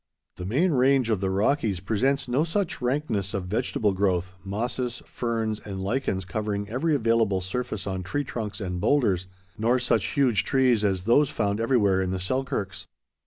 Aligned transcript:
The 0.37 0.47
main 0.47 0.71
range 0.71 1.11
of 1.11 1.21
the 1.21 1.29
Rockies 1.29 1.79
presents 1.79 2.27
no 2.27 2.43
such 2.43 2.81
rankness 2.81 3.35
of 3.35 3.45
vegetable 3.45 3.93
growth—mosses, 3.93 5.03
ferns, 5.05 5.59
and 5.59 5.79
lichens 5.83 6.25
covering 6.25 6.67
every 6.69 6.95
available 6.95 7.39
surface 7.39 7.85
on 7.85 8.01
tree 8.01 8.23
trunks 8.23 8.59
and 8.59 8.81
boulders—nor 8.81 9.77
such 9.77 10.05
huge 10.13 10.43
trees 10.43 10.83
as 10.83 11.03
those 11.03 11.29
found 11.29 11.59
everywhere 11.59 12.01
in 12.01 12.09
the 12.09 12.19
Selkirks. 12.19 12.87